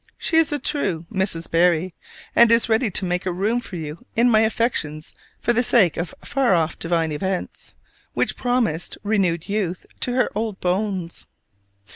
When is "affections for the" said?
4.39-5.61